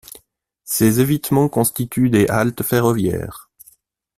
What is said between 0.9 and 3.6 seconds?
évitements constituent des haltes ferroviaires.